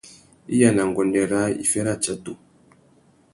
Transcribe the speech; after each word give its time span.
Iya 0.53 0.69
na 0.75 0.83
nguêndê 0.89 1.23
râā, 1.31 1.47
iffê 1.63 1.81
râtsatu. 1.85 2.33